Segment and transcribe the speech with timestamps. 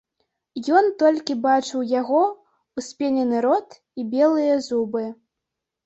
[0.79, 2.23] Ён толькі бачыў яго
[2.77, 5.03] ўспенены рот і белыя зубы.